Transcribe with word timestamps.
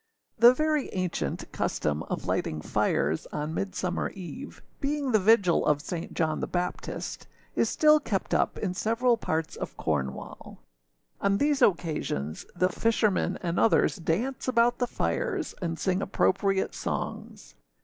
[THE 0.39 0.51
very 0.55 0.89
ancient 0.93 1.51
custom 1.51 2.01
of 2.09 2.25
lighting 2.25 2.59
fires 2.61 3.27
on 3.31 3.53
Midsummer 3.53 4.09
eve, 4.09 4.63
being 4.79 5.11
the 5.11 5.19
vigil 5.19 5.63
of 5.63 5.79
St. 5.79 6.15
John 6.15 6.39
the 6.39 6.47
Baptist, 6.47 7.27
is 7.55 7.69
still 7.69 7.99
kept 7.99 8.33
up 8.33 8.57
in 8.57 8.73
several 8.73 9.15
parts 9.15 9.55
of 9.55 9.77
Cornwall. 9.77 10.57
On 11.21 11.37
these 11.37 11.61
occasions 11.61 12.47
the 12.55 12.69
fishermen 12.69 13.37
and 13.43 13.59
others 13.59 13.97
dance 13.97 14.47
about 14.47 14.79
the 14.79 14.87
fires, 14.87 15.53
and 15.61 15.77
sing 15.77 16.01
appropriate 16.01 16.73
songs. 16.73 17.53